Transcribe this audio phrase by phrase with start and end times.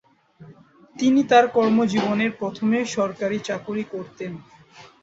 [0.95, 4.31] তিনি তার কর্মজীবনের প্রথমে সরকারি চাকুরি করতেন।